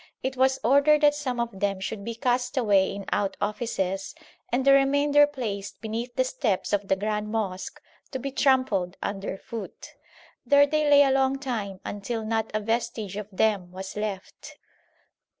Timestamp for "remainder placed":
4.73-5.79